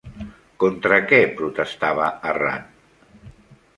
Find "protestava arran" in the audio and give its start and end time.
1.41-2.67